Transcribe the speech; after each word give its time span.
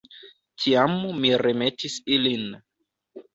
Tiam 0.61 0.95
mi 1.25 1.31
remetis 1.41 1.99
ilin. 2.17 2.49